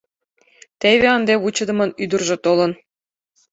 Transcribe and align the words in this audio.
Теве 0.81 1.07
ынде 1.17 1.33
вучыдымын 1.41 1.89
ӱдыржӧ 2.03 2.37
толын. 2.45 2.71